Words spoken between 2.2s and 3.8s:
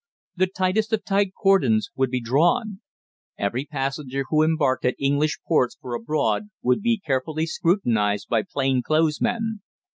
drawn. Every